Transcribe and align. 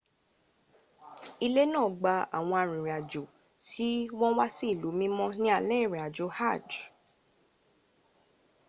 ilé 1.45 1.63
náà 1.73 1.87
gba 1.99 2.13
àwọn 2.37 2.57
arìnrìnàjò 2.61 3.23
tí 3.65 3.89
wọ́n 4.19 4.35
wá 4.37 4.45
sí 4.55 4.65
ilú 4.73 4.89
mímọ́ 4.99 5.27
ní 5.41 5.47
alẹ́ 5.57 5.83
ìrìnàjò 5.85 6.25
hajj 6.37 6.69